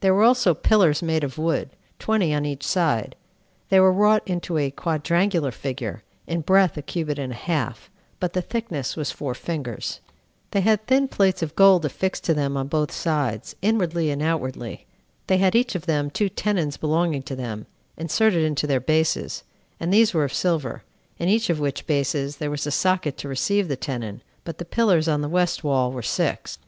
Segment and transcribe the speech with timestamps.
[0.00, 1.70] There were also pillars made of wood,
[2.00, 3.14] twenty on each side;
[3.68, 7.88] they were wrought into a quadrangular figure, in breadth a cubit and a half,
[8.18, 10.00] but the thickness was four fingers:
[10.50, 14.84] they had thin plates of gold affixed to them on both sides, inwardly and outwardly:
[15.28, 17.64] they had each of them two tenons belonging to them,
[17.96, 19.44] inserted into their bases,
[19.78, 20.82] and these were of silver,
[21.20, 24.64] in each of which bases there was a socket to receive the tenon; but the
[24.64, 26.56] pillars on the west wall were six.